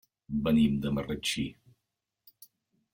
Venim 0.47 0.79
de 0.85 0.93
Marratxí. 0.99 1.47